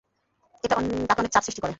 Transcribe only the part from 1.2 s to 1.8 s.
অনেক চাপ সৃষ্টি করে।